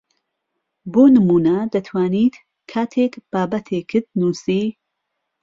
[0.93, 2.35] بۆ نموونە دەتوانیت
[2.71, 4.65] کاتێک بابەتێکت نووسی